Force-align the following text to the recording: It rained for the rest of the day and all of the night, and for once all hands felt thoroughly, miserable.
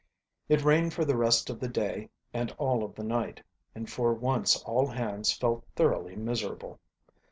It 0.49 0.63
rained 0.63 0.95
for 0.95 1.05
the 1.05 1.15
rest 1.15 1.51
of 1.51 1.59
the 1.59 1.67
day 1.67 2.09
and 2.33 2.51
all 2.57 2.83
of 2.83 2.95
the 2.95 3.03
night, 3.03 3.43
and 3.75 3.87
for 3.87 4.15
once 4.15 4.59
all 4.63 4.87
hands 4.87 5.31
felt 5.31 5.63
thoroughly, 5.75 6.15
miserable. 6.15 6.79